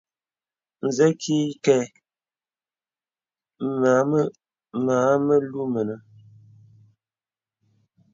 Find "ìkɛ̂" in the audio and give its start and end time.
1.51-1.79